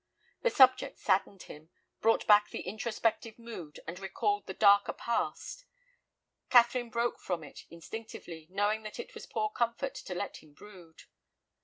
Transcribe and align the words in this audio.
The 0.41 0.49
subject 0.49 0.97
saddened 0.97 1.43
him, 1.43 1.69
brought 2.01 2.25
back 2.25 2.49
the 2.49 2.61
introspective 2.61 3.37
mood, 3.37 3.79
and 3.85 3.99
recalled 3.99 4.47
the 4.47 4.53
darker 4.55 4.93
past. 4.93 5.63
Catherine 6.49 6.89
broke 6.89 7.19
from 7.19 7.43
it 7.43 7.65
instinctively, 7.69 8.47
knowing 8.49 8.81
that 8.81 8.99
it 8.99 9.13
was 9.13 9.27
poor 9.27 9.51
comfort 9.51 9.93
to 9.93 10.15
let 10.15 10.37
him 10.37 10.53
brood. 10.53 11.03